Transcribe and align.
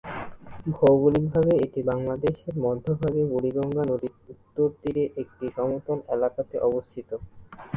ভৌগোলিকভাবে 0.71 1.53
এটি 1.65 1.79
বাংলাদেশের 1.91 2.55
মধ্যভাগে 2.65 3.23
বুড়িগঙ্গা 3.31 3.83
নদীর 3.85 4.13
উত্তর 4.33 4.67
তীরে 4.79 5.03
একটি 5.21 5.45
সমতল 5.57 5.97
এলাকাতে 6.15 6.55
অবস্থিত। 6.69 7.09